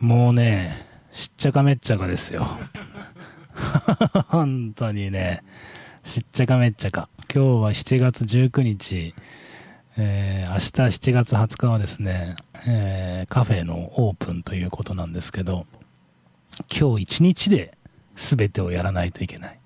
[0.00, 2.46] もうね、しっちゃかめっちゃかですよ。
[4.28, 5.42] 本当にね、
[6.04, 7.08] しっちゃかめっちゃか。
[7.34, 9.12] 今日は7月19日、
[9.96, 15.66] えー、明日7月20日はですね、えー、カフェのオープンということなんですけど、
[16.70, 17.76] 今日一日で
[18.14, 19.58] 全てをやらないといけない。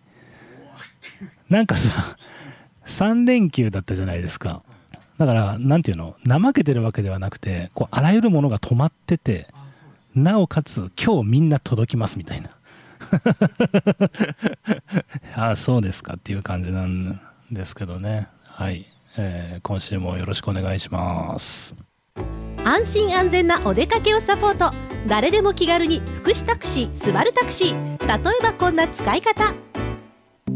[1.51, 2.17] なんかさ、
[2.87, 4.63] 3連休だったじゃないですか。
[5.19, 9.49] だから、なんていうの、怠けてるわけではなくて、こう、あらゆるものが止まってて、
[10.15, 12.51] なおかつ、今日みんな届きますみたいな。
[15.37, 17.21] あ あ、そうですかっていう感じなん
[17.51, 18.29] ですけどね。
[18.45, 18.87] はい。
[19.17, 21.75] えー、今週もよろしくお願いします。
[22.65, 24.75] 安心安全なお出かけをサポート。
[25.09, 27.99] 誰でも気軽に福祉タクシー、スバルタクシー。
[28.07, 29.55] 例えばこんな使い方。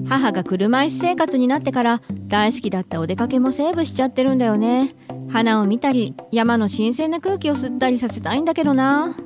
[0.09, 4.95] 母が車椅子生活になってから大好きだったお出かけもセーブしちゃってるんだよね
[5.33, 9.17] 花を見たり山の新鮮な空気を吸ったりさせたいんだけどな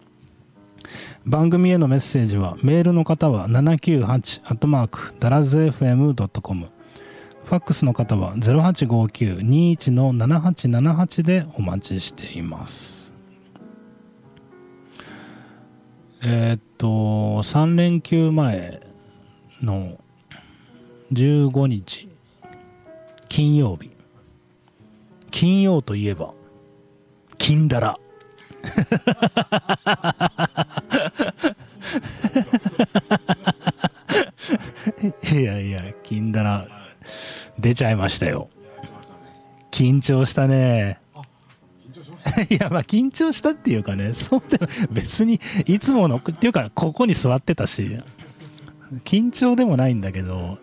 [1.26, 6.68] 番組へのメッセージはメールの方は798ダラズ FM.com
[7.44, 13.12] ファックスの方は0859-21-7878でお待ちしています。
[16.22, 18.80] えー、っと3連休前
[19.62, 19.98] の
[21.12, 22.08] 15日
[23.28, 23.90] 金曜日。
[25.32, 26.32] 金曜といえば、
[27.38, 27.98] 金だら。
[35.32, 36.83] いやいや、金だら、
[37.58, 38.48] 出ちゃいましたよ。
[39.70, 41.00] 緊張したね。
[42.48, 47.98] いや、まあ緊張したっていうかね、そうでも別にいつもの、っていうか、ここに座ってたし、
[49.04, 50.58] 緊張でもないんだけど、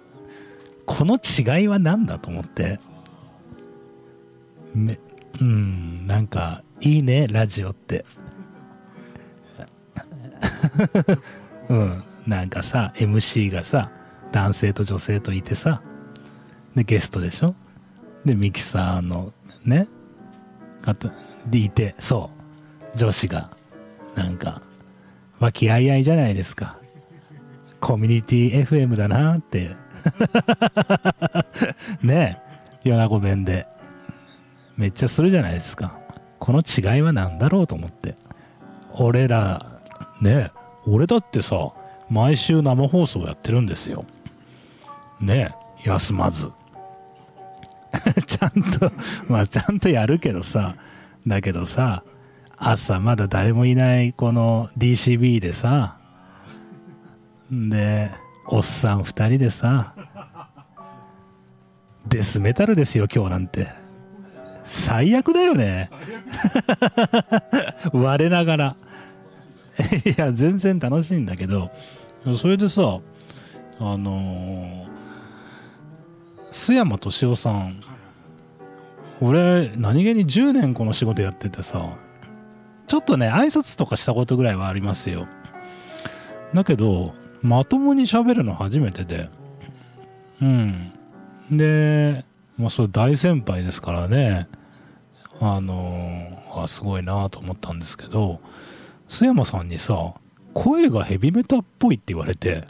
[0.85, 2.79] この違いは何だと思って。
[4.73, 4.99] め
[5.39, 8.05] うんなんかいいねラジオって
[11.69, 13.91] うんなんかさ MC がさ
[14.31, 15.81] 男性と女性といてさ
[16.75, 17.55] でゲストでしょ？
[18.25, 19.33] でミキサーの
[19.65, 19.87] ね
[20.81, 21.11] 方
[21.47, 22.29] でいてそ
[22.95, 23.49] う女子が
[24.15, 24.61] なんか
[25.39, 26.77] 和気あいあいじゃないですか
[27.79, 29.75] コミュニティ FM だなって
[32.03, 32.39] ね
[32.85, 33.67] え米子弁で
[34.77, 35.99] めっちゃするじゃないですか。
[36.39, 38.15] この違いは何だろうと思って。
[38.93, 39.79] 俺ら、
[40.21, 40.49] ね
[40.87, 41.71] 俺だってさ、
[42.09, 44.05] 毎週生放送やってるんですよ。
[45.19, 45.53] ね
[45.85, 46.49] 休まず。
[48.25, 48.91] ちゃんと、
[49.27, 50.75] まあちゃんとやるけどさ、
[51.27, 52.03] だけどさ、
[52.57, 55.97] 朝まだ誰もいないこの DCB でさ、
[57.51, 58.11] で、
[58.47, 59.93] おっさん二人でさ、
[62.07, 63.67] デスメタルですよ今日なんて。
[64.65, 65.89] 最悪だよね。
[67.91, 68.75] 我 ながら。
[70.05, 71.71] いや、全然楽しいんだけど、
[72.37, 72.99] それでさ、
[73.79, 74.80] あのー、
[76.51, 77.81] 須山敏夫さん、
[79.21, 81.97] 俺、何気に10年この仕事やっててさ、
[82.87, 85.27] ちょっとね、挨拶とかしたことぐらいはありますよ。
[86.53, 89.29] だけど、まともに喋るの初めてで、
[90.41, 90.91] うん。
[91.49, 92.25] で、
[92.57, 94.47] もうそれ大先輩ですからね、
[95.43, 98.39] あのー、あすごいなと思ったんですけど
[99.09, 100.13] 須山さんにさ
[100.53, 102.67] 声がヘビメタっぽいって言われて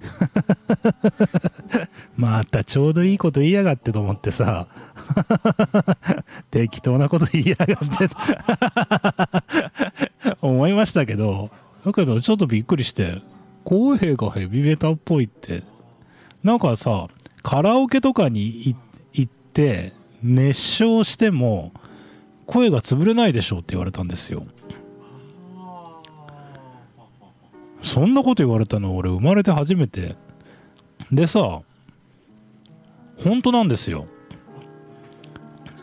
[2.16, 4.68] またちょうどいいこと言いやがってと思ってさ。
[6.50, 7.68] 適当なこと言いやがっ
[7.98, 8.08] て。
[8.08, 8.16] と
[10.46, 11.50] 思いましたけど
[11.84, 13.22] だけどちょっとびっくりして
[13.64, 15.62] 声がヘビメタっぽいって。
[16.44, 17.08] なんかさ
[17.42, 18.76] カラオケとかに
[19.12, 19.92] 行って
[20.22, 21.72] 熱唱しても
[22.46, 24.44] 声が潰れないでしょうって言われたんですよ。
[27.82, 30.16] そんなこと言われたの俺生まれて初めて。
[31.12, 31.60] でさ
[33.22, 34.06] 本当なんですよ。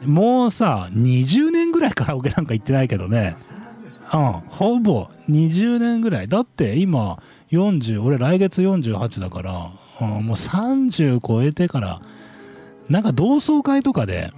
[0.04, 3.36] もうさ20年ぐらいカラオケなんか行ってないけどね。
[4.14, 6.28] うんほぼ20年ぐらい。
[6.28, 7.22] だって今
[7.52, 9.72] 40俺来月48だから、
[10.02, 12.02] うん、もう30超えてから
[12.90, 14.32] なんか同窓会とかで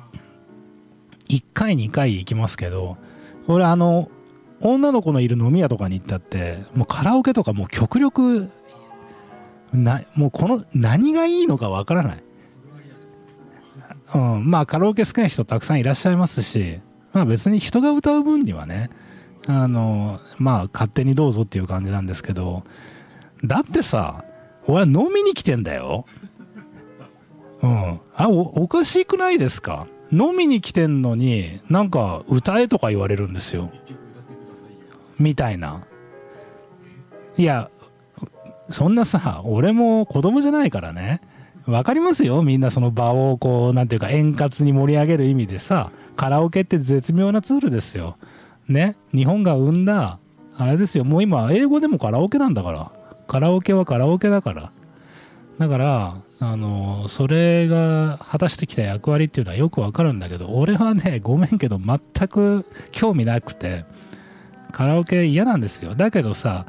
[1.30, 2.98] 1回2回行きますけど
[3.48, 4.09] 俺あの
[4.62, 8.50] 女の子のいる飲み屋とかに行ったってもうカラオケとかもう極力
[9.74, 12.24] なもうこの何がいいのかわからない、
[14.15, 16.80] うん、まあカラオケ好きな人たくさんいらっしゃいますし
[17.13, 18.89] まあ別に人が歌う分にはね
[19.45, 22.63] あのまあ勝手にどうぞっていう感じなんですけど
[23.44, 24.25] だってさ
[24.65, 26.06] 俺は飲みに来てんだよ。
[27.62, 28.00] うん。
[28.15, 29.88] あおおかしくないですか？
[30.12, 33.71] 飲みに来てんのになんか歌えとか言われるんですよ。
[35.19, 35.86] みたいな。
[37.38, 37.69] いや
[38.69, 41.22] そんなさ俺も子供じゃないからね。
[41.66, 42.44] わかりますよ。
[42.44, 48.18] みんなその場をこうなんていうか円滑に盛り上げる意味でさカラオケって絶妙なツールですよ。
[48.68, 48.98] ね。
[49.14, 50.19] 日本が生んだ
[50.58, 51.04] あれですよ。
[51.04, 52.92] もう今英語でもカラオケなんだから。
[53.28, 54.72] カラオケはカラオケだから。
[55.60, 63.86] だからあのそれが果たしてきた役割っていうのはよくわかるんだけど俺はねごめんけど全く興味なくて。
[64.77, 65.95] カラオケ嫌なんですよ。
[65.95, 66.68] だけどさ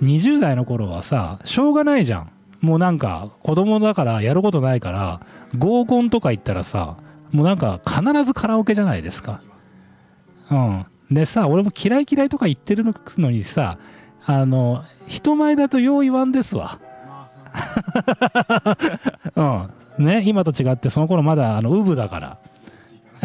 [0.00, 2.30] 20代の頃はさしょうがないじゃん。
[2.60, 5.20] もうなんか子供だからやることないから
[5.58, 6.98] 合コンとか行ったらさ
[7.32, 9.42] もうなんか必ずカラオケじゃないですか。
[10.52, 10.86] うん。
[11.10, 12.84] でさ俺も嫌い嫌いとか言ってる
[13.16, 13.78] のにさ
[14.24, 16.78] あの人前だとよう言わんですわ。
[19.98, 20.04] うん。
[20.04, 22.38] ね今と違ってその頃まだあのウブだから。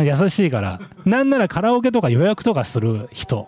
[0.04, 0.80] 優しいから。
[1.06, 3.48] なんならカラオケとか予約とかする人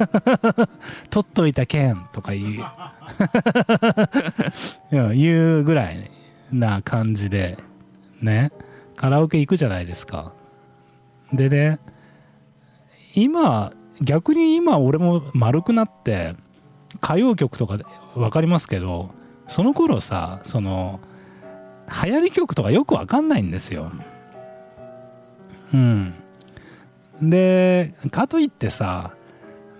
[1.10, 2.64] 取っといた剣とか言う。
[4.96, 6.10] うん言うぐらい
[6.52, 7.58] な感じで
[8.20, 8.52] ね。
[8.96, 10.32] カラオケ行くじゃないですか。
[11.32, 11.80] でね
[13.14, 16.34] 今逆に今俺も丸くなって
[16.96, 17.84] 歌謡曲とかで
[18.14, 19.10] 分かりますけど
[19.46, 21.00] その頃さその
[22.04, 23.90] 流行り曲とかよく分かんないんですよ。
[25.74, 26.14] うん。
[27.20, 29.12] でかといってさ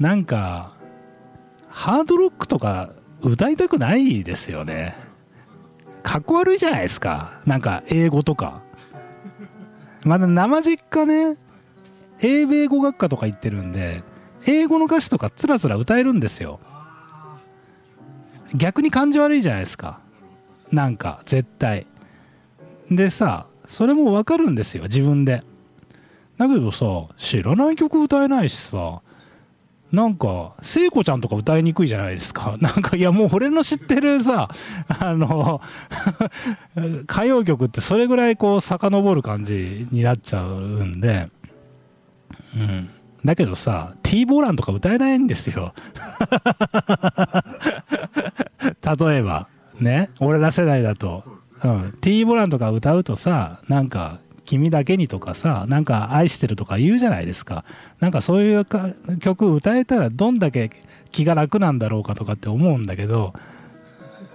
[0.02, 0.72] なんか
[1.68, 2.90] ハードロックとか
[3.20, 4.96] 歌いたくないですよね。
[6.02, 7.40] かっこ悪いじゃないですか。
[7.46, 8.62] なんか英語とか。
[10.02, 11.36] まだ生実家ね
[12.18, 14.02] 英米語学科とか行ってるんで
[14.44, 16.58] 英語の歌詞とかつらつら歌えるんですよ。
[18.56, 20.00] 逆に感じ悪いじゃないですか。
[20.72, 21.86] なんか絶対。
[22.90, 25.44] でさそれもわかるんですよ自分で。
[26.38, 29.00] だけどさ知らない曲歌えないしさ
[29.92, 32.56] なんか聖子ちゃんとか歌いにくいじゃないですか。
[32.62, 34.48] なんかいやもう俺の知ってるさ
[34.88, 35.60] あの
[37.04, 41.28] 歌謡曲ってそれぐらいこう遡る感じになっちゃうんで。
[42.56, 42.90] うん。
[43.24, 45.74] だけどさ T ボーランとか歌えないんですよ。
[48.98, 49.46] 例えば。
[49.78, 50.10] ね。
[50.20, 51.22] 俺ら世代だと、
[51.62, 54.20] うん、T ボランとか歌うとさなんか
[54.52, 57.64] 「君だけに」とかさなんか「愛してる」とか言うじゃないですか。
[58.00, 58.90] なんかそういうか
[59.20, 60.70] 曲歌えたらどんだけ
[61.10, 63.32] 気が楽なんだろうかとかって思うんだけど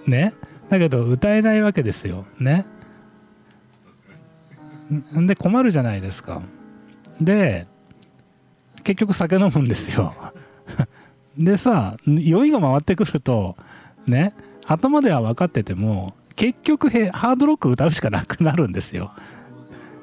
[0.08, 0.34] ね。
[0.70, 2.26] だけど歌えないわけですよ。
[2.40, 2.66] ね。
[5.14, 6.42] で困るじゃないですか。
[7.22, 7.68] で
[8.84, 10.16] 結局酒飲むんですよ。
[11.38, 13.56] でさ酔いが回ってくると
[14.08, 14.34] ね。
[14.70, 19.14] 頭では分かってても結局ハードロック歌うしかなくなるんですよ。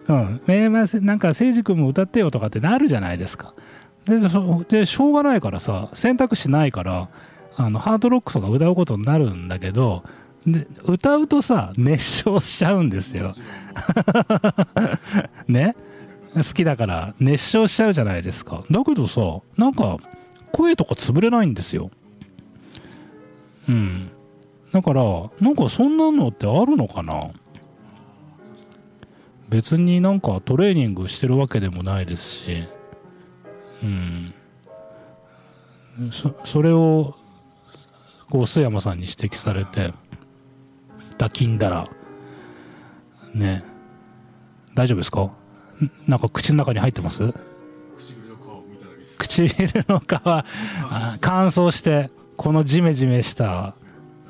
[0.07, 3.55] うん、えーまあなんか誠司君も歌ってよとかってなるじゃないですか。
[4.05, 4.19] で
[4.69, 7.09] でしょうがないからさ選択肢ないから
[7.57, 10.05] あのハードロックとか歌うことになるんだけど
[10.47, 13.35] で歌うとさ熱唱しちゃうんですよ。
[15.49, 15.75] ね？
[16.35, 18.65] 好きだから熱唱しちゃうじゃないですか。
[18.71, 19.97] だけどさなんか
[20.53, 21.91] 声とか潰れないんですよ。
[23.69, 24.11] うん。
[24.73, 25.03] だから、
[25.41, 27.31] なんかそんなのってあるのかな？
[29.55, 32.65] 別になんかトレーニングしてるわけでもないですし、
[33.85, 34.35] うん。
[36.11, 37.15] そそれを、
[38.31, 39.95] こう、須山さんに指摘されて、
[41.13, 41.89] 抱きんだら、
[43.33, 43.63] ね、
[44.75, 45.21] 大丈夫ですか？
[45.21, 45.33] ん
[46.09, 47.33] なんか口の中に入ってます？
[49.19, 50.45] 唇の皮あ
[51.21, 53.77] 乾燥してこのジメジメした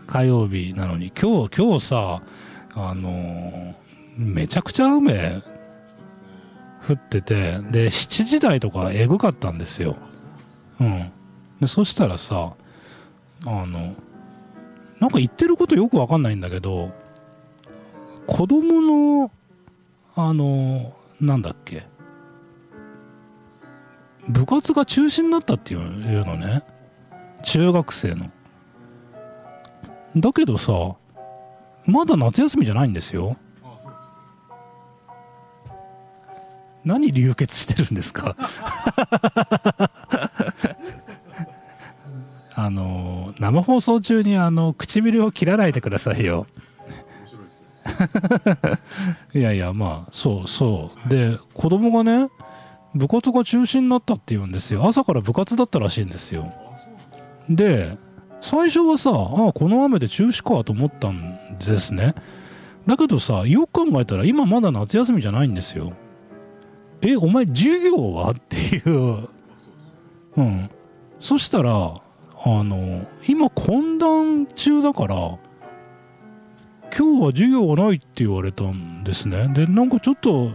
[0.07, 2.23] 火曜日なのに今日今日さ
[2.75, 3.84] あのー
[4.17, 5.43] めちゃくちゃ雨
[6.89, 9.97] 降っててで7時台とかえぐかったんですよ。
[10.81, 11.13] うん。
[11.61, 12.55] でそしたらさ
[13.45, 13.95] あの
[15.01, 16.93] なんか言ってることよくわかんないんだけど
[18.27, 19.31] 子供の
[20.15, 21.87] あのなんだっけ
[24.29, 26.63] 部活が中止になったっていうのね。
[27.43, 28.31] 中学生の。
[30.17, 30.97] だけどさ
[31.85, 33.37] まだ夏休みじゃないんですよ。
[36.85, 38.37] 何流血してるんですか？
[42.57, 46.47] あの生放送中にあの唇を切らないでくださいよ。
[49.35, 51.09] いやいやまあそうそう。
[51.09, 52.29] で子供がね
[52.95, 54.87] 部活が中止になったって言うんですよ。
[54.87, 56.53] 朝から部活だったらしいんですよ。
[57.49, 57.97] で
[58.41, 62.15] 最初はさああこの雨で中止かと思ったんですね。
[62.87, 65.93] だけどさよく考えたら今まだ夏休みじゃないんですよ。
[67.05, 68.31] えお前授業は？
[68.31, 69.29] っていう。
[70.37, 70.71] うん。
[71.21, 72.01] そしたらあ
[72.47, 75.39] の今懇談中だから
[76.97, 79.49] 今日は授業がないって言われたんですね。
[79.55, 80.51] でなんかちょっと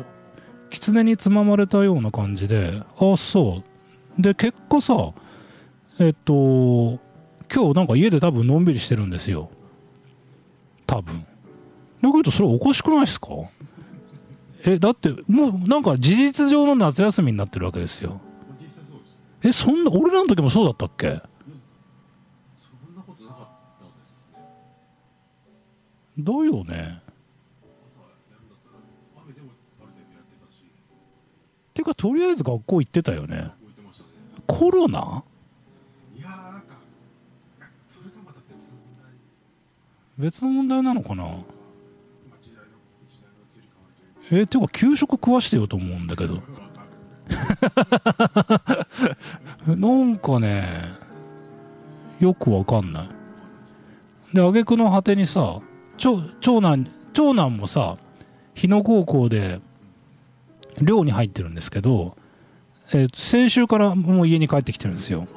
[0.70, 3.64] 狐につままれたような感じでああそ
[4.18, 4.22] う。
[4.22, 5.14] で結果さ
[6.00, 7.00] えっと
[7.52, 9.50] 今日なんか家で多分のんびりしてるんですよ。
[10.86, 11.26] 多分。
[12.02, 13.30] だけどそれおかしくないですか？
[14.72, 18.22] えだってもうなんか事実上の夏休みになってるわけですよ。
[19.44, 21.08] えそんな俺らの時もそうだったっけ？
[26.20, 27.02] だよね？
[31.74, 33.50] てかとりあえず学校行ってたよね。
[34.46, 35.24] コロナ？
[40.18, 41.40] 別の問題なのかな？
[44.32, 46.42] えていうか給食食わしてよと思うんだけど。
[49.68, 50.94] なんかね
[52.20, 53.10] よくわかんない。
[54.34, 55.60] で挙句の果てにさ
[55.98, 57.98] 長長男長男もさ
[58.54, 59.60] 日野高校で
[60.82, 62.18] 寮に入ってるんですけど、
[62.94, 65.28] えー先週からもう家に帰ってきてるんですよ。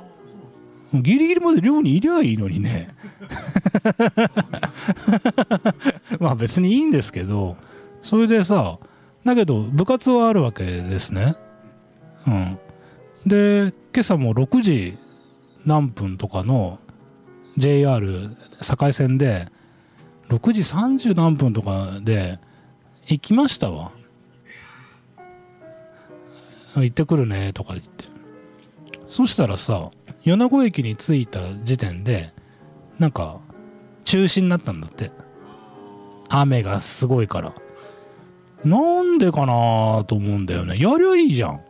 [0.92, 2.88] ギリギリまで寮にいりゃいいのにね。
[6.20, 7.56] まあ別にいいんですけど
[8.02, 8.78] それでさ
[9.24, 11.36] だけど部活はあるわけですね。
[12.26, 12.58] うん。
[13.24, 14.98] で今朝も6時
[15.64, 16.80] 何分とかの
[17.56, 19.48] JR 境線で
[20.28, 22.40] 6時30何分とかで
[23.06, 23.92] 行きましたわ。
[26.74, 28.06] 行ってくるねとか言って。
[29.08, 29.90] そしたらさ
[30.24, 32.32] 米子駅に着いた時点で
[32.98, 33.38] なんか
[34.04, 35.12] 中止になったんだって。
[36.28, 37.54] 雨がすごいから。
[38.64, 40.76] なんでかなと思うんだよね。
[40.78, 41.60] やりゃいいじゃん。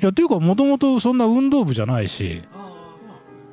[0.00, 2.42] いやっていうかもともとそんな運動部じゃないし。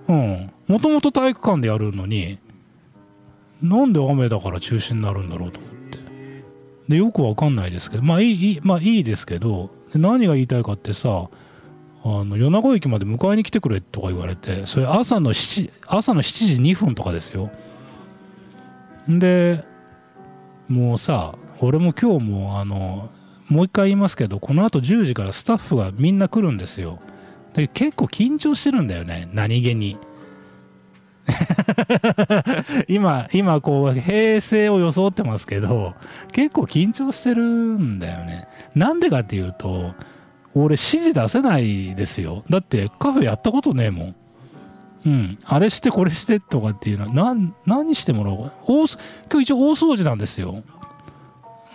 [0.08, 0.52] うん。
[0.68, 2.40] もともと体育館でやるのに
[3.62, 5.98] なんで雨だから中止になるんだろうと思って。
[6.88, 11.30] でよくわかんないですけどまあいいまあいいですけど何が言いたいかってさ
[12.04, 17.52] あの米子駅まで迎えに来てくれとか言われてそれ朝の7朝の7時2分とかですよ。
[19.10, 19.66] で
[20.68, 23.10] もうさ俺も今日もあの
[23.48, 27.00] もう一回言いますけどこのあと10時からスタッフがみんな来るんですよ。
[27.54, 29.98] で結構緊張してるんだよね何気に。
[32.88, 35.94] 今今こう平成を装ってますけど
[36.32, 38.48] 結構緊張してるんだよね。
[38.76, 39.94] なんでかっていうと
[40.54, 42.44] 俺指示出せないですよ。
[42.50, 44.16] だってカフェやったことねえもん。
[45.06, 45.40] うん。
[45.46, 48.54] あれしてこれしてとかっていうのは何何してもらおうか。
[48.66, 48.98] 今日
[49.42, 50.64] 一応大掃除なんですよ。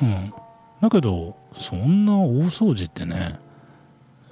[0.00, 0.32] うん。
[0.80, 3.38] だけどそんな大掃除ってね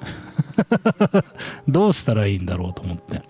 [1.68, 3.23] どうしたらいいんだろうと思って。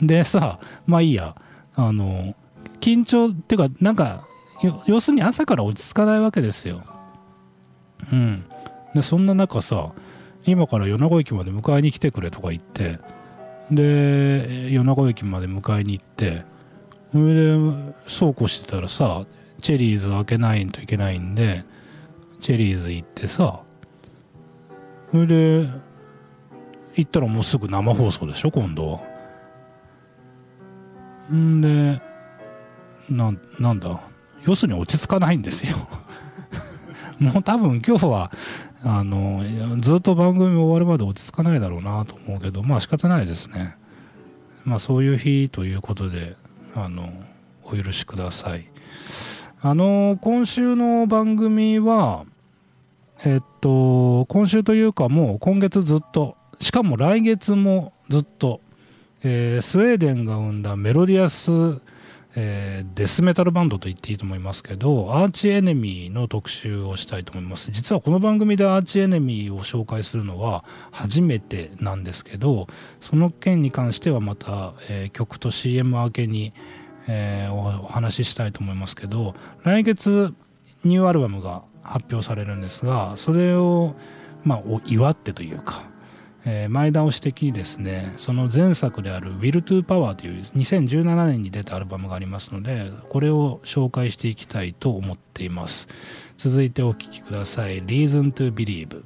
[0.00, 1.34] でさまあいいや。
[1.76, 2.34] あの
[2.80, 4.26] 緊張っていうかなんか
[4.86, 6.84] 要するに朝から落ち着かないわけですよ。
[8.12, 8.44] うん。
[8.94, 9.92] でそんな中さ
[10.46, 12.98] 今から米子駅まで迎えに来てくれとか言って
[13.70, 16.44] で米子駅まで迎えに行って
[17.12, 17.58] それで
[18.06, 19.24] そうこうしてたらさ
[19.60, 21.64] チェリーズ開けないといけないんで
[22.40, 23.60] チェリーズ行ってさ
[25.10, 25.68] それで
[26.96, 29.00] 行ったらもうすぐ生放送でしょ今度
[31.32, 32.00] んで
[33.08, 34.00] ななんだ
[34.44, 35.88] 要するに落ち着かないんですよ。
[37.18, 38.30] もう多分今日は
[38.86, 43.76] あのずっと番組終わるまで落ち着かないだろうなと思うけどまあ仕方ないですね。
[44.64, 46.36] まあそういう日ということで
[46.74, 47.12] あの
[47.64, 48.66] お許しください。
[49.62, 52.26] あの今週の番組は
[53.24, 58.60] えっと今週というかもう今月ずっとしかも来月もずっと、
[59.22, 61.80] えースウェーデンが生んだメロディアス、
[62.36, 67.70] えーデスメタルバンドと言っていいと思いますけど、アーチエネミーの特集をしたいと思います。
[67.70, 72.66] 実はこの番組でアーチエネミーを紹介するのは初めてなんですけど、
[73.00, 76.52] その件に関してはまた、えー曲と CM 明けに、
[77.06, 80.34] えーお話ししたいと思いますけど、来月
[80.84, 83.94] ニューアルバムが発表されるんですが、それを、
[84.42, 85.84] まあ、祝ってというか、
[86.44, 95.88] 前倒し的にですねその前作である「Will to Power」という2017年に出たアルバムがありますのでこれを紹介していきたいと思っています。
[96.36, 99.02] 続いてお聴きください「Reason to Believe」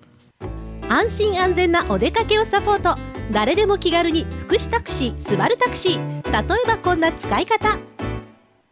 [0.89, 2.99] 安心安全なお出かけをサポート。
[3.31, 6.33] 誰でも気軽に福祉タクシースバルタクシー。
[6.33, 7.79] 例えばこんな使い方。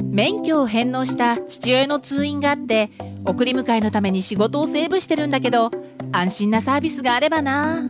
[0.02, 2.90] 免許を返納した父親の通院があって
[3.26, 5.70] 送り迎えのために仕事をセーブしてるんだけど
[6.10, 7.86] 安心なサービスがあればな。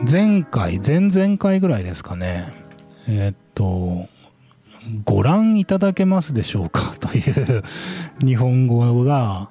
[0.06, 2.59] 前回前々回ぐらいですかね。
[3.12, 4.08] えーっと
[5.04, 6.94] ご覧いただけますでしょうか？
[7.02, 7.64] という
[8.26, 9.50] 日本語が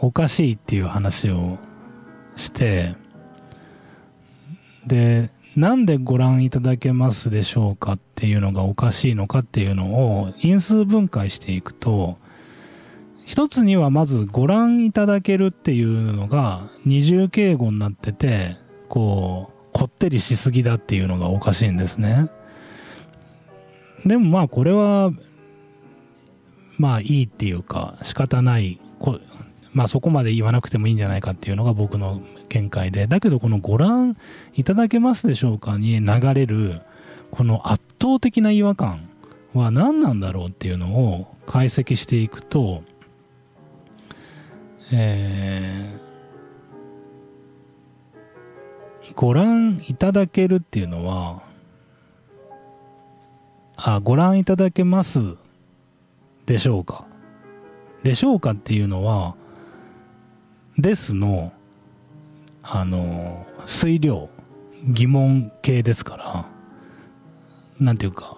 [0.00, 1.58] おかしいっていう話を
[2.36, 2.94] して
[4.86, 12.18] でなんでご覧いただけますでしょうかっていうのがおかしいのかっていうのを因数分解していくと
[13.24, 18.56] 一つにはまずご覧いただけるっていうのが二重敬語になってて
[18.88, 22.28] こうこってりしすぎだっていうのがおかしいんですね。
[24.06, 25.10] でもまあこれは
[26.78, 29.20] まあいいっていうか仕方ないこ
[29.72, 33.06] まあそこまで言わなくてもいいんじゃないかっていうのが僕の見解で。
[33.06, 34.16] だけどこのご覧
[34.54, 36.82] いただけますでしょうかに流れる
[37.30, 39.08] この圧倒的な違和感
[39.52, 42.82] は何なんだろうっていうのを解析していくと
[44.92, 46.04] えー
[49.14, 51.42] ご覧いただけるっていうのは
[53.76, 55.36] あご覧いただけます。
[56.46, 57.06] でしょうか。
[58.02, 59.34] でしょうかっていうのは
[60.78, 61.52] ですの
[62.62, 64.28] あの推量
[64.86, 66.46] 疑問形ですから
[67.80, 68.36] なんていうか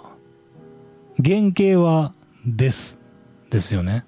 [1.23, 2.13] 原型は
[2.47, 2.99] です
[3.51, 4.05] ですよね。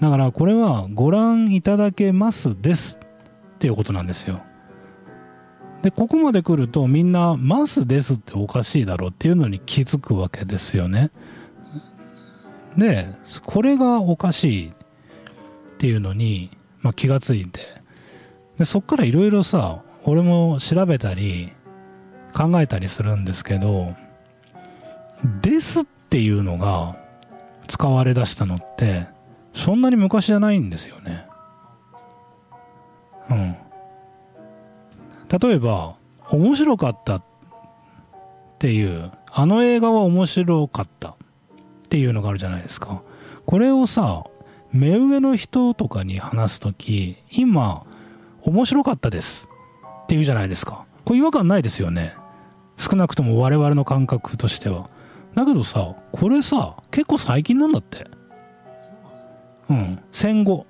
[0.00, 2.98] だからこれはご覧いただけますです
[3.54, 4.42] っていうことなんですよ。
[5.82, 11.10] でここまで来るとみんな「ますです」っておかしいだろうっていうのに気づくわけですよね。
[12.76, 13.08] で
[13.44, 14.72] これがおかしいっ
[15.78, 16.50] ていうのに、
[16.82, 17.76] まあ、気がついて。
[18.58, 21.52] でそっからいろいろさ俺も調べたり
[22.34, 23.94] 考えたりするんですけど
[25.42, 26.96] 「です」っていうのが
[27.66, 29.06] 使われだしたのって
[29.54, 31.26] そんなに昔じゃないんですよね。
[35.38, 35.96] 例えば
[36.30, 37.22] 面白かったっ
[38.58, 41.14] ていうあの映画は面白かったっ
[41.88, 43.02] ていうのがあるじゃないですか。
[43.44, 44.24] これをさ
[44.72, 47.84] 目上の人とかに話す時今
[48.42, 49.48] 面白かったです
[50.04, 50.86] って言うじゃないですか。
[51.04, 52.14] これ違和感ないですよね。
[52.76, 54.90] 少なくとも我々の感覚としては。
[55.34, 58.06] だけどさこれさ結構最近なんだって。
[59.68, 60.66] うん戦後。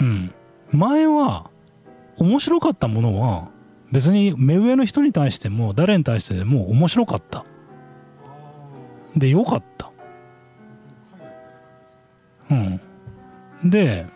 [0.00, 0.32] うん。
[0.70, 1.49] 前は
[2.20, 3.48] 面白かったものは
[3.90, 7.44] 別に目上の人に対しても誰に対してでも面白かった。
[9.16, 9.90] でよかった。
[12.50, 12.80] うん。
[13.64, 14.06] で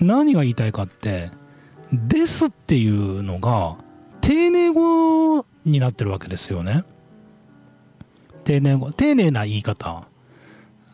[0.00, 1.30] 何が言いたいかって
[1.92, 3.76] 「です」っていうのが
[4.20, 6.84] 丁寧語になってるわけですよね。
[8.44, 10.08] 丁寧語丁寧な言い方。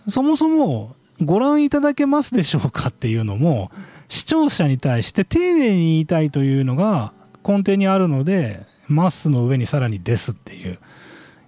[0.08, 3.70] そもそもご覧いただけますでしょうかっていうのも
[4.08, 7.12] 視聴者に対して丁寧に言いたいというのが
[7.46, 10.78] 根底にあるので「ます」の上にさらに「です」っていう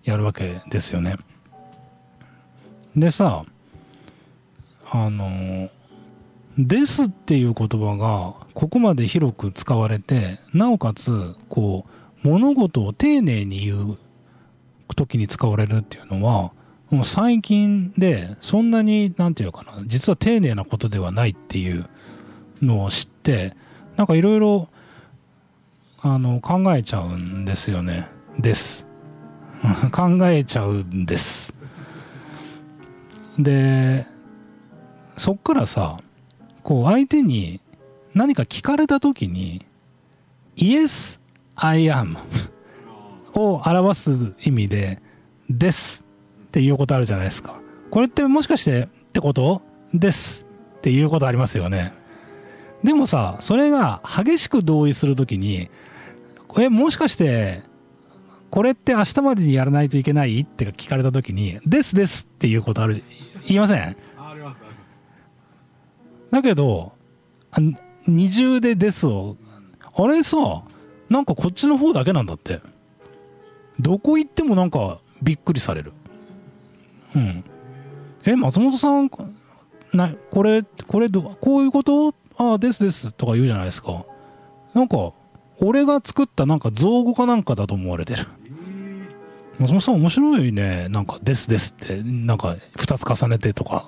[0.04, 1.16] やるわけですよね。
[2.96, 3.44] でさ
[4.90, 5.68] あの
[6.58, 11.84] 「です」っていう言葉がここまで広く使われてなおかつこ
[12.24, 13.98] う物事を丁寧に言う
[14.94, 16.52] 時に使われるっていうのは
[16.90, 21.88] もう最近でそんなに何て言うかな実は丁寧なことではないっていう
[22.62, 23.56] のを知って
[23.96, 24.68] なんかいろいろ
[26.02, 28.08] 考えちゃうんですよね。
[28.38, 28.86] です。
[29.90, 31.54] 考えちゃうんです。
[33.38, 34.06] で
[35.16, 35.98] そっからさ
[36.62, 37.60] こう相手に
[38.14, 39.64] 何か聞かれた時に
[40.56, 41.20] 「Yes,
[41.54, 42.16] I am
[43.34, 45.02] 」を表す意味で
[45.50, 46.04] 「です」
[46.48, 47.60] っていうことあるじゃないですか。
[47.90, 49.62] これってもしかしてってこと？
[49.94, 50.44] です
[50.78, 51.92] っていうことありますよね。
[52.84, 55.68] でもさそれが激しく同意するときに
[56.58, 57.62] えもしかして
[58.50, 63.02] これって明日までにやらないといけないって聞かれたときに「ですです」っていうことある
[63.46, 63.82] 言いません？
[63.82, 65.00] ありますあります。
[66.30, 66.92] だけど
[67.50, 67.58] あ
[68.06, 69.36] 二重で「です」を
[69.94, 70.62] あれさ
[71.10, 72.60] なんかこっちの方だけなんだって。
[73.78, 75.92] どこ行ってもなんかびっくりされる。
[77.14, 77.44] うん。
[78.24, 79.10] え松本さん
[79.92, 82.14] なこれこれどこういうこと？
[82.38, 84.04] ああですですとか言うじゃないですか。
[84.74, 85.12] なんか
[85.60, 88.26] 俺が作ったなんか造語かなんかだと思われてる。
[89.58, 90.88] 松本さん面白いね。
[90.90, 93.86] なんかですですってなんか2つ重ねてとか。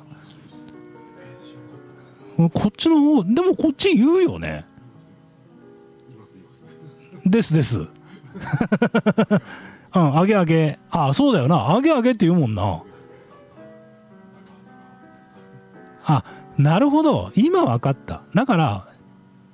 [2.36, 4.64] こっちの方でもこっち言うよね。
[7.26, 7.80] ですです。
[9.94, 10.78] うんあげあげ。
[10.90, 11.74] あそうだよな。
[11.74, 12.82] あげあげって言うもんな。
[16.04, 16.24] あ
[16.58, 17.30] なるほど。
[17.36, 18.22] 今分かった。
[18.34, 18.88] だから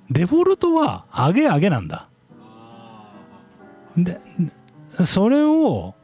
[0.09, 2.09] デフォルトはあげあげなんだ。
[3.95, 4.19] で
[5.03, 5.95] それを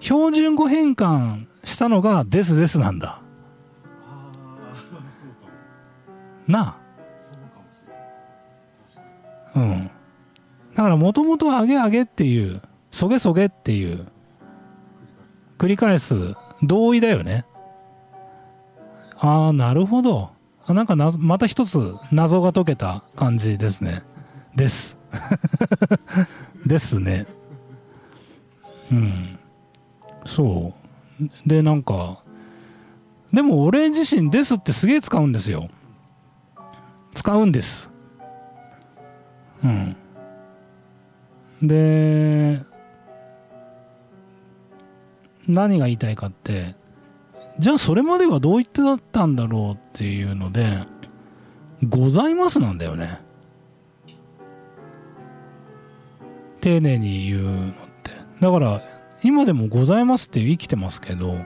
[0.00, 3.20] 標準語変換したのがですですなんだ。
[6.48, 6.76] なあ
[9.52, 9.90] そうん。
[10.74, 14.06] だからもともとあげあげっていうそげそげっていう
[15.58, 16.34] 繰り返す。
[16.62, 17.44] 同意だよね
[19.24, 20.30] ああなるほど。
[20.66, 24.02] あなんかなまた一つ謎が解けた感じですね。
[24.56, 24.96] です。
[26.66, 27.26] ですね。
[28.90, 29.38] うん。
[30.24, 30.74] そ
[31.20, 31.48] う。
[31.48, 32.18] でなんか
[33.32, 35.68] でも俺自身「です」ってすげえ使うんですよ。
[37.14, 37.92] 使うんです。
[39.62, 39.96] うん。
[41.62, 42.60] で
[45.46, 46.74] 何が言いたいかって
[47.62, 50.80] じゃあそれまではどう言ってだったんだろうっていうので
[51.88, 53.20] 「ございます」なんだよね。
[56.60, 57.72] 丁寧に言うのっ
[58.02, 58.10] て。
[58.40, 58.82] だから
[59.22, 61.36] 今でも「ございます」って生きてますけど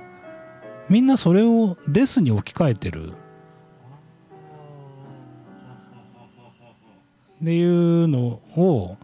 [0.88, 3.12] みんなそれを「です」に置き換えてる。
[7.42, 8.96] っていうのを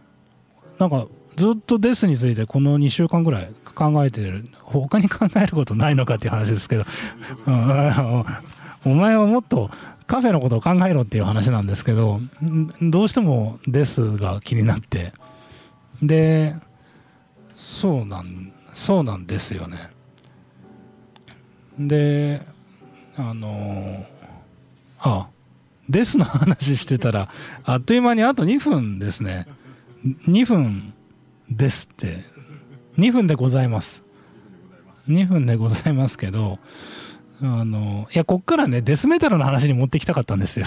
[0.79, 6.85] なんかずっと「です」についてこの2週間ぐらい考えてる他に考えることないのかっていう話ですけど、
[8.85, 9.69] お前はもっと
[10.05, 12.19] カフェのことを考えろっていう話なんですけど
[12.81, 15.13] どうしても「です」が気になって。
[16.01, 16.55] で
[17.55, 19.89] そうなんそうなんですよね。
[21.79, 22.45] で
[23.15, 24.05] あの
[24.99, 25.27] あ
[25.89, 27.29] ですの話してたら
[27.63, 29.47] あっという間にあと2分ですね。
[30.27, 30.93] 2分
[31.55, 32.19] ですって。
[32.97, 34.03] 2分でございます。
[35.09, 36.59] 2分でございますけど
[37.41, 40.65] あのいやこっからねデスメタルの話に持ってきたかったんですよ。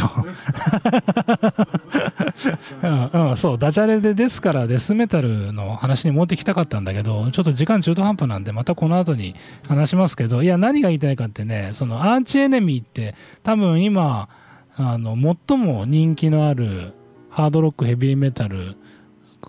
[2.83, 9.35] うん、うん、そうダジャレでですからデスメタルの話に持ってきたかったんだけどちょっと時間中途半端なんでまたこの後に
[9.67, 14.29] 話しますけどいや何が言いたいかってねそのアーチエネミーって多分今
[14.77, 15.17] あの
[15.49, 16.93] 最も人気のある
[17.31, 18.77] ハードロックヘビーメタル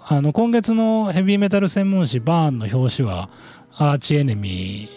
[0.09, 3.29] あの今月のヘビーメタル専門誌バーンの表紙は
[3.75, 4.87] アーチエネミ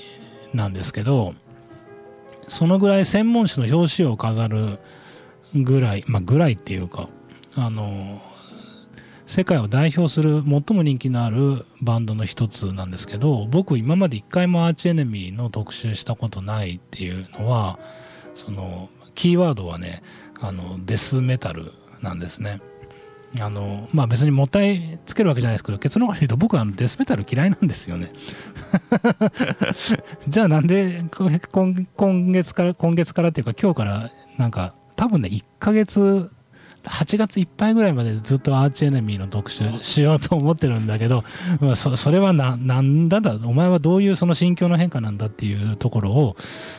[0.52, 1.34] ーなんですけど
[2.46, 4.78] そのぐらい専門誌の表紙を飾る
[5.52, 7.08] ぐらいまあぐらいっていうか
[7.56, 8.22] あの
[9.26, 17.80] 世界を代表する最も人気のあるバンドの一つなんですけど僕今まで一回もアーチエネミーの特集したことないっていうのは
[18.36, 20.04] そのキーワードはね
[20.40, 22.60] あのデスメタルなんですね。
[23.38, 28.12] あのまあ別にもったいつけるわけじゃないですけど結論から言うと僕はデスメタル嫌いなんですよね。
[30.28, 31.04] じゃあなんで
[31.52, 36.30] 今今月から今月からっていうか今日からなんか多分ね1ヶ月
[36.84, 41.24] 8月いっぱいぐらいまでずっとアーチエネミーの特集しようと思ってるんだけど、
[41.60, 46.36] まあ、そそれはななんだだお前はどういうその心境の変化なんだっていうところを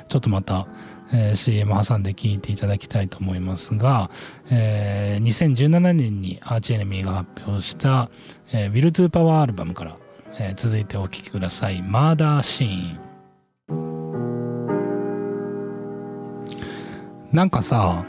[0.10, 0.68] ちょっとまた、
[1.14, 4.10] えー CM 挟んで聞いていただきたいと思いますが、
[4.50, 8.10] えー2017年にアーチエネミーが発表した
[8.54, 9.98] 「えー、Will to Power」アルバムから、
[10.40, 13.00] えー続いてお聴きください「マーダーシーン」
[17.32, 18.04] なんかさ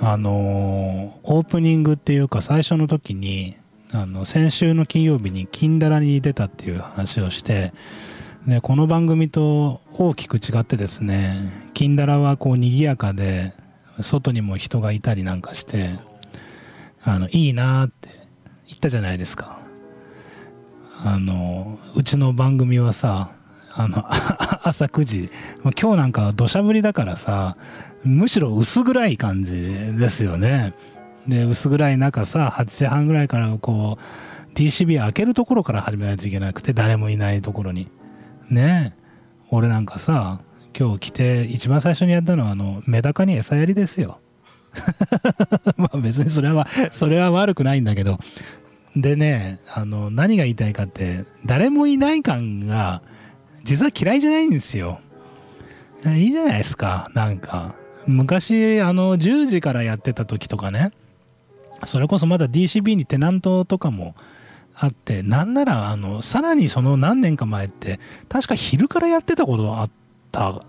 [0.00, 3.56] あのーオープニングっていうか最初の時に
[3.92, 7.72] あの先週の金曜日に金だらに出たっていう話をして
[8.46, 13.52] でこの番組と大きく違ってですね金だらはこう賑やかで
[14.00, 15.98] 外にも人がいたりなんかして
[17.02, 18.08] あのいいなって
[18.66, 19.58] 言ったじゃないですか。
[21.04, 23.30] あのうちの番組はさ
[23.74, 24.04] あの
[24.66, 25.30] 朝9時
[25.80, 27.56] 今日なんか土砂降りだからさ
[28.04, 29.52] むしろ薄暗い感じ
[29.96, 30.74] ですよね。
[31.26, 37.88] で薄暗い中さ8時半ぐらいからこう TCB 開けるところから始めないといけなくて誰もいないところに。
[38.50, 38.94] ね
[39.50, 40.40] 俺なんかさ
[40.78, 44.20] 今日来て一番最初にやったのはあのメダカに餌やりですよ。
[45.76, 48.18] まあ別にそれはそれは悪くないんだけど。
[48.96, 53.02] でねあの何が言いたいかって誰もいない感が
[53.64, 55.00] 実は嫌いじゃないんですよ。
[56.06, 57.74] いいじゃないですかなんか。
[58.06, 60.92] 昔あの10時からやってた時とかね。
[61.86, 64.14] それこそまだ DCB にテナントとかも
[64.80, 69.90] あってなんならあのさらにその何年か前って確か昼からやってたことあっ
[70.30, 70.62] た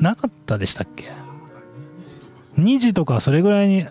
[0.00, 1.10] なかったでしたっけ
[2.56, 3.86] ？2時とかそれぐらいに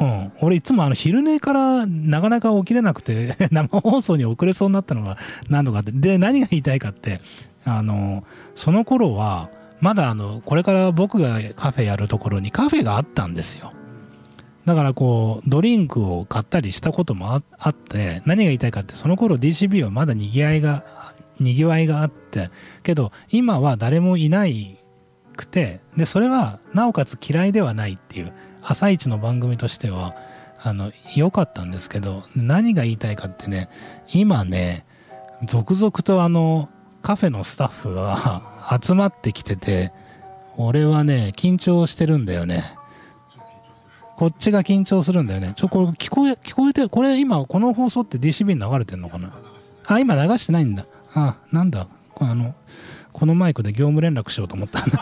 [0.00, 0.32] うん。
[0.40, 5.18] 俺いつもあの昼寝からなかなか起きれなくて 生放送に遅れそうになったのが
[5.48, 7.20] 何度かあってで何が言いたいかって
[7.64, 13.72] あのその頃はまだあのこれから僕がカフェやるところにカフェがあったんですよ。
[14.66, 20.84] だからこうドリンクを買ったりしたこともあって何が言いたいかってその頃 DCB はまだにぎわいが
[21.38, 22.50] にぎわいがあって
[22.82, 24.78] けど今は誰もいない
[25.36, 30.14] くてでそれはなおかつ嫌いではないっていう朝一の番組としては
[30.62, 33.70] あの良かったんですけど何が言いたいかってね
[34.12, 34.84] 今ね
[35.46, 36.68] 続々とあの
[37.00, 39.92] カフェのスタッフが集まってきてて
[40.58, 42.76] 俺はね緊張してるんだよね。
[44.20, 45.54] こっちが緊張するんだよね。
[45.56, 49.32] ちょこれ聞こえ聞こえてるこれ今この放送って DCB に流れてんのかな？
[49.86, 50.84] あ今流してないんだ。
[51.14, 51.88] あなんだ？
[52.18, 52.54] あの
[53.14, 55.00] このマイクで業務連絡しようと思ったんだ。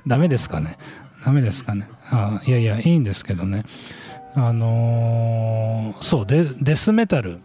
[0.06, 0.78] ダメですかね？
[1.26, 1.90] ダメですかね？
[2.10, 3.66] あいやいやいいんですけどね。
[4.34, 7.40] あのー、そうデデスメタル。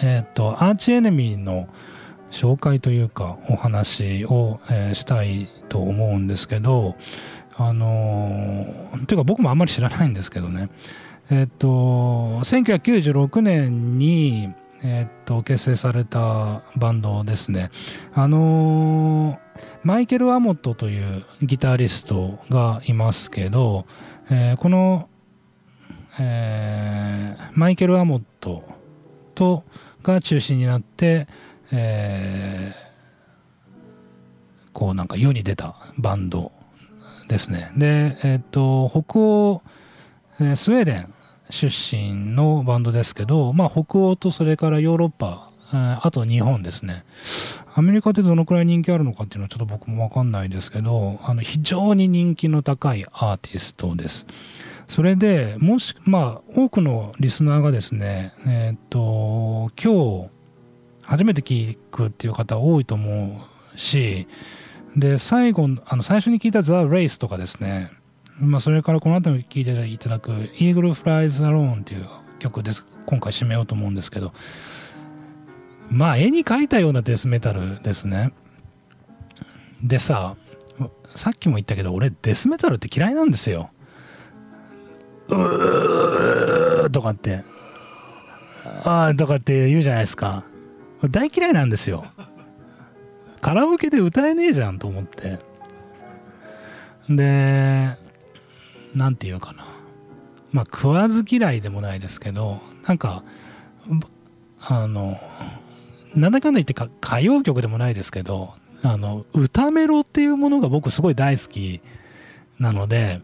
[0.00, 1.66] えっ、とアーチエネミーの
[2.30, 6.94] 紹介というかお話を、えー、したいと思うんですけど
[7.60, 10.70] あのー、というか僕もあんまり知らないんですけどね。
[11.28, 14.50] えっ、と1996年に
[14.82, 17.70] えっと結成されたバンドですね。
[18.14, 19.38] あのー、
[19.82, 23.86] マイケル・アモットというギタリストがいますけど、
[24.30, 25.08] えー、この、
[26.20, 28.62] えー、マイケル・アモット
[29.34, 29.64] と
[30.04, 31.26] が中心になって、
[31.72, 32.72] え、
[34.72, 36.52] こうなんか世に出たバンド
[37.28, 39.62] ですねでえっ、と北欧
[40.56, 41.14] スウェーデン
[41.50, 47.04] 出身のバンドですけど、まあ、北欧とそれからヨーロッパ、あと日本ですね。
[47.74, 54.26] アメリカってどのくらい人気あるのかっていうのはちょっと僕もわかんないですけど、あの非常に人気の高いアーティストです。
[54.88, 60.28] それで、もし、まあ、多くのリスナーがですね、えっ、と、今日、
[61.02, 63.42] 初めて聞くっていう方多いと思
[63.74, 64.26] うし、
[64.96, 67.90] で、最後、あの、最初に聞いたザ・レイスとかですね、
[68.40, 72.06] まあ、それからこの後に聴いていただく「Eagle Flies Alone」っていう
[72.38, 72.86] 曲です。
[73.04, 74.32] 今回締めようと思うんですけど。
[75.90, 78.32] まあ絵に描いたようなデスメタルですね。
[79.82, 80.36] でさ
[81.10, 83.70] さっきも言ったけど俺デスメタルって嫌いなんですよ。
[85.28, 87.42] うーとかって。
[88.84, 90.44] ああとかって言うじゃないですか。
[91.10, 92.06] 大嫌いなんですよ。
[93.40, 95.38] カラオケで歌えねえじゃんと思って。
[97.08, 97.96] で
[98.94, 99.66] 何て言うかな。
[100.52, 103.22] まあ食わず嫌いでもないですけどなんか
[104.60, 105.20] あの
[106.14, 111.80] なんだかんだ言ってか歌謡曲でもないですけどあの歌メロっていうものが僕すごい大好き
[112.58, 113.20] なので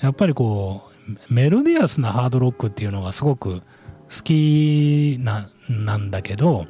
[0.00, 0.90] やっぱりこ
[1.30, 3.62] うメロディアスなハードロックっていうのがすごく
[4.10, 6.66] 好きななんだけど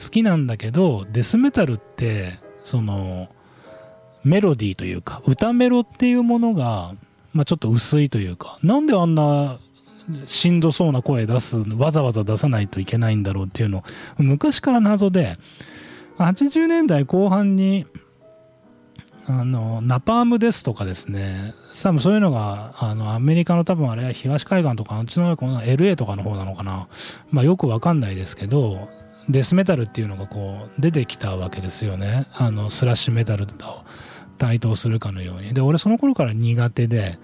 [0.00, 3.28] 好きなんだけどデスメタルってその
[4.24, 6.94] メロディーというか歌メロっていうものが
[7.32, 9.58] まあ、ちょっと薄いというかなんであんな
[10.26, 13.84] しんどそうな声出すわざわざ出さないといけないんだろうっていうの
[14.16, 15.38] 昔から謎で
[16.16, 17.86] 80年代後半に
[19.26, 26.88] あのナパームですとかですね多分そういうのがあのアメリカの多分あれは東海岸とかあっちのこの LA とかの方なのかな、
[27.30, 28.88] まあ、よくわかんないですけど
[29.28, 32.26] デスメタルっていうのがこう出てきたわけですよね。
[32.34, 33.84] あのスラッシュメタルと
[34.38, 35.52] 対等するかのように。
[35.52, 37.18] で俺その頃から苦手で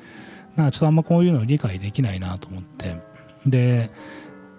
[0.56, 2.96] なちょっとあんまこういうの理解できないなと思って。
[3.46, 3.90] で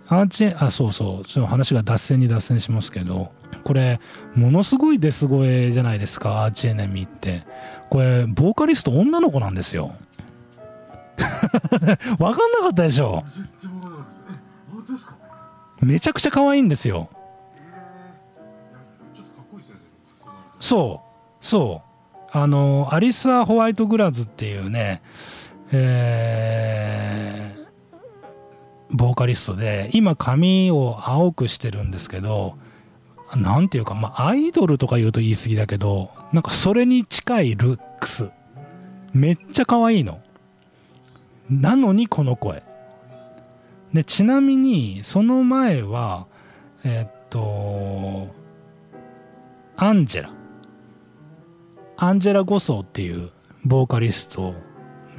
[0.08, 1.26] アーチあそうそう。
[1.26, 3.32] ちょっと話が脱線に脱線しますけど
[3.64, 4.00] これ
[4.36, 7.44] ものすごいデス声じゃないですかアーチエネミーって。
[7.90, 9.94] これボーカリスト女の子なんですよ。
[12.20, 13.24] わかんなかったでしょ？
[15.82, 17.10] めちゃくちゃ可愛いんですよ
[20.66, 21.02] そ
[21.42, 22.30] うそう。
[22.32, 25.02] あのアリサ・ホワイトグラズっていうね
[25.72, 27.66] えー
[28.90, 32.58] ボーカリストで今髪を青くしてるんですけど
[33.36, 38.30] なんていうかまあアイドルとか言うと言い過ぎだけどなんかそれに近いルックス。
[39.14, 40.20] めっちゃ可愛いの。
[41.50, 42.64] なのにこの声。
[43.94, 46.28] でちなみにその前は
[46.84, 48.28] えっと
[49.78, 50.35] アンジェラ。
[51.98, 53.30] アンジェラ・ゴソーっていう
[53.64, 54.54] ボーカリスト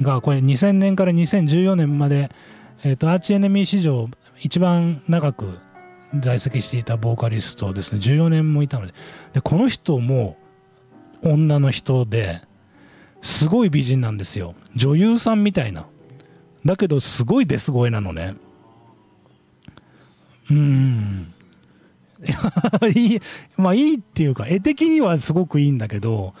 [0.01, 2.29] がこれ2000年から2014年まで、
[2.83, 4.09] えっとアーチエネミー史上
[4.39, 5.59] 一番長く
[6.19, 7.99] 在籍していたボーカリストですね。
[7.99, 8.93] 14年もいたので。
[9.33, 10.37] でこの人も
[11.23, 12.41] 女の人で
[13.21, 14.55] すごい美人なんですよ。
[14.75, 15.85] 女優さんみたいな。
[16.65, 18.35] だけどすごいデス声なのね。
[20.49, 21.27] うん。
[22.95, 23.21] いい
[23.57, 26.33] まあいいっていうか絵的にはすごくいいんだけど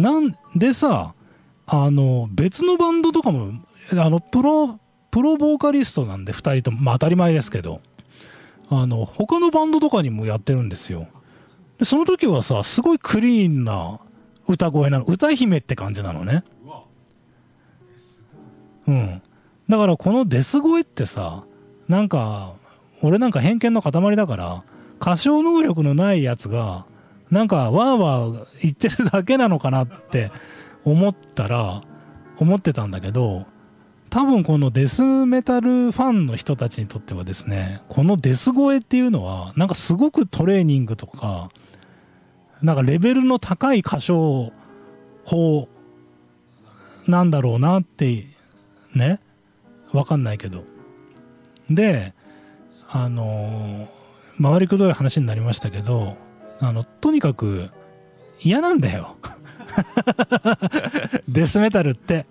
[0.00, 1.14] なんでさ
[1.66, 3.52] あの別のバンドとかも
[3.92, 4.78] あのプロ
[5.10, 7.80] プロボーカリストなんで2人ともまあ当たり前ですけど
[8.68, 11.08] あの他のバンドとかにもやってるんですよ。
[11.78, 14.00] でその時はさすごいクリーンな
[14.46, 15.04] 歌声なの。
[15.04, 16.44] 歌姫って感じなのね。
[18.86, 19.22] うん。
[19.68, 21.44] だからこのデス声ってさ
[21.88, 22.54] なんか
[23.02, 24.62] 俺なんか偏見の塊だから
[25.00, 26.86] 歌唱能力のないやつが
[27.30, 30.30] なんかわーわー言ってるだけなのかなって
[30.84, 31.82] 思ったら
[32.38, 33.46] 思ってたんだけど
[34.08, 41.50] 多分このデスメタルファンの人たちにとってはですねこのデス声っていうのはなんかすごくトレーニングとか
[42.62, 44.52] なんかレベルの高い歌唱
[45.24, 45.68] 法
[47.06, 48.26] なんだろうなって
[48.94, 49.20] ね
[49.92, 50.64] わかんないけど。
[51.70, 52.14] で
[52.88, 53.88] あの
[54.42, 56.16] 回りくどい話になりましたけど
[56.60, 57.70] あのとにかく
[58.40, 59.16] 嫌なんだよ。
[61.28, 62.26] デスメタルって。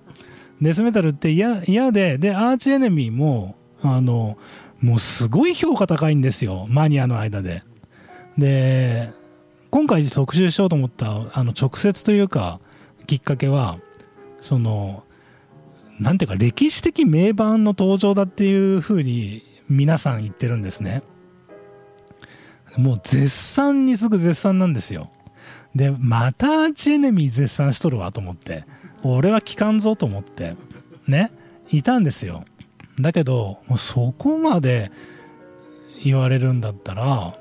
[0.62, 1.62] デスメタルって嫌
[1.92, 4.38] ででアーチエネミーもあの
[4.82, 6.68] もうすごい評価高いんですよ。
[6.70, 7.63] マニアの間で。
[8.38, 9.12] で
[9.70, 12.60] 今回特集しようと思ったあの直接というか
[13.08, 13.80] きっかけは
[14.42, 15.04] その
[16.00, 21.04] なんていうか歴史的名盤の登場だっていうふうに皆さん言ってるんですね。
[22.77, 25.12] もう絶賛に次ぐ絶賛なんですよ。
[25.75, 28.65] でまたアーチエネミー絶賛しとるわと思って。
[29.03, 30.55] 俺は聞かんぞと思って。
[31.08, 31.32] ね。
[31.71, 32.43] いたんですよ。
[32.99, 34.91] だけどもうそこまで
[36.03, 37.38] 言われるんだったら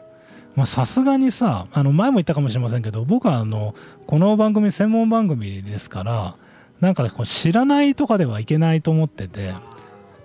[0.66, 3.74] さすがにさあの前も言ったかもしれませんけど僕はあの
[4.06, 6.36] この番組専門番組ですから
[6.80, 9.52] なんかこう知らないとかではいけないと思ってて、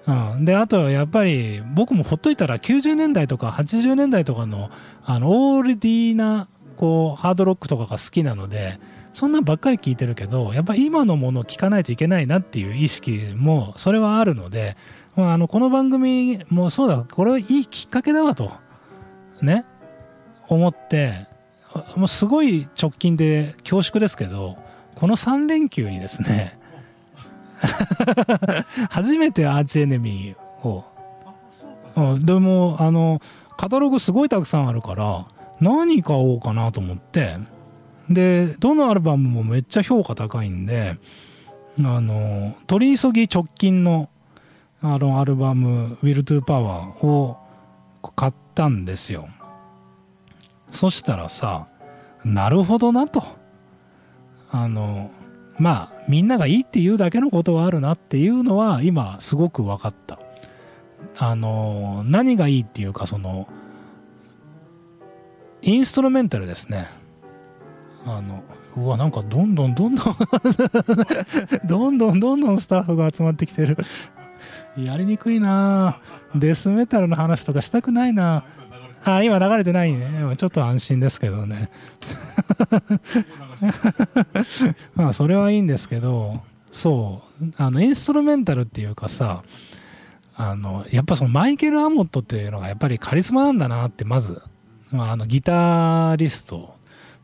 [0.05, 4.69] うん、であとやっぱり僕もほっといたら90年代とか80年代とかの
[5.05, 8.79] あのオールディーなこうハードロックとかが好きなので
[9.13, 14.75] そんなんばっかり聞いてるけどやっぱ今のものを聞かないといけないなっていう意識もそれはあるので、
[15.15, 18.51] まあ、あのこの番組もそうだこれはいいきっかけだわと
[19.41, 19.65] ね
[20.47, 21.27] 思って
[21.95, 24.57] もうすごい直近で恐縮ですけど
[24.95, 26.59] この3連休にですね
[28.89, 30.84] 初めてアーチエネミーを、
[31.95, 33.21] うん、でもあの
[33.58, 35.26] カタログすごいたくさんあるから
[35.62, 37.38] 何買おうかなと思って。
[38.10, 40.97] でどのアルバムもめっちゃ評価高いんで
[41.80, 44.10] あの取り急ぎ直近の
[44.82, 47.38] あのアルバム「Will to Power」を
[48.15, 49.30] 買ったんですよ。
[50.71, 51.67] そしたらさ
[52.26, 53.23] なるほどなと。
[54.52, 55.10] あの
[55.57, 60.19] まあみんながいいっていうだけのことはあるなっていうのは今すごく分かった。
[61.19, 63.47] あの何がいいっていうかその
[65.61, 66.87] インストルメンタルですね。
[68.05, 68.43] あの
[68.75, 70.15] うわなんかどんどんどんどん
[71.65, 73.77] どんどんどんどんスタッフが集まってきてる。
[74.75, 75.99] やりにくいな。
[76.35, 78.43] デスメタルの話とかしたくないな。
[79.06, 80.35] あ今流れてないね。
[80.37, 81.69] ちょっと安心ですけどね。
[84.95, 86.41] まあそれはいいんですけど
[86.71, 89.43] そうあのインストルメンタルっていうかさ
[90.35, 94.41] あのやっぱそのマイケル・アモットっていうのがやっぱりカリスマなんだなってまず、
[94.91, 96.75] まあ、あのギタリスト。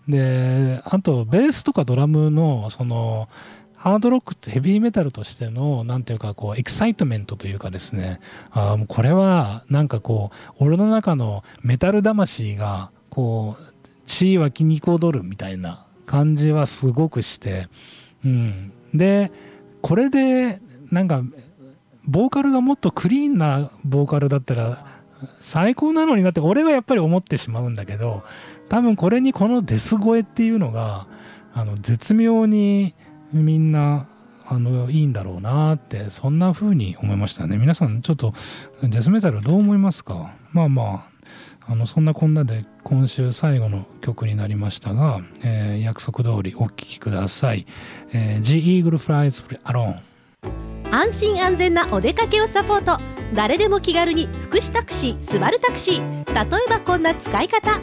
[0.08, 3.30] であとベースとかドラムのその
[3.76, 8.20] ハードロックってヘビーメタルとしてのなんていうかこう excitement というかですね。
[8.52, 13.64] あもうこれはなんかこう俺の中のメタル魂がこう
[14.06, 17.68] 血湧き肉踊るみたいな感じはすごくして、
[18.26, 19.32] うん、で
[19.84, 20.60] これで
[20.92, 21.22] なんか
[22.06, 24.88] ボーカルがもっとクリーンなボーカルだったら
[25.40, 28.24] 最高なのになって俺はやっぱり思ってしまうんだけど
[28.70, 31.06] 多分これにこのデス声っていうのが
[31.54, 32.96] あの絶妙に
[33.32, 34.08] みんな
[34.48, 37.58] あのいいんだろうなってそんな風に思いましたね。
[37.58, 38.34] 皆さんちょっと
[38.82, 40.34] デスメタルどう思いますか？
[40.52, 41.09] まあまあ。
[41.70, 47.66] ああのそんなこんなで今週最後の曲になりましたが、えー約束通りお聴きください、
[48.12, 49.96] えー The Eagle Flies Alone
[50.92, 53.00] 安心安全なお出かけをサポート。
[53.36, 56.26] 誰でも気軽に福祉タクシースバルタクシー。
[56.34, 57.80] 例えばこんな使い方。